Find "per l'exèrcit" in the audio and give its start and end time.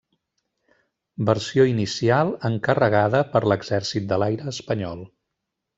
3.35-4.13